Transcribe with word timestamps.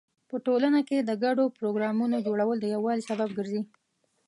په 0.29 0.35
ټولنه 0.45 0.79
کې 0.87 0.97
د 1.01 1.11
ګډو 1.23 1.45
پروګرامونو 1.57 2.17
جوړول 2.27 2.57
د 2.59 2.65
یووالي 2.73 3.03
سبب 3.09 3.29
ګرځي. 3.37 3.61